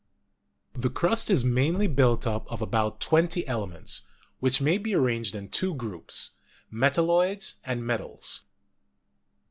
The 0.73 0.89
crust 0.89 1.29
is 1.29 1.45
mainly 1.45 1.85
built 1.85 2.25
up 2.25 2.51
of 2.51 2.59
about 2.59 2.99
twenty 2.99 3.45
elements, 3.45 4.01
which 4.39 4.59
may 4.59 4.79
be 4.79 4.95
arranged 4.95 5.35
in 5.35 5.47
two 5.47 5.75
groups, 5.75 6.39
metalloids 6.71 7.59
and 7.63 7.85
metals. 7.85 8.41